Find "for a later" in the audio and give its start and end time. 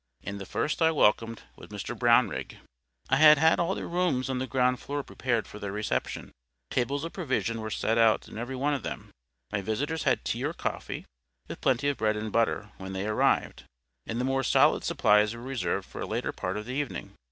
15.87-16.31